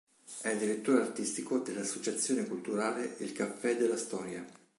[0.41, 4.43] È direttore artistico dell'associazione culturale Il Caffè Della Storia.